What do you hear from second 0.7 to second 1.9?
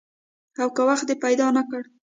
که وخت دې پیدا نه کړ؟